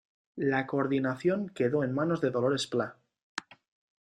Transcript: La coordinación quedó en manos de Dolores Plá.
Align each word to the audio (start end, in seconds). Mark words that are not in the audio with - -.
La 0.37 0.65
coordinación 0.65 1.49
quedó 1.49 1.83
en 1.83 1.91
manos 1.93 2.21
de 2.21 2.31
Dolores 2.31 2.65
Plá. 2.65 2.97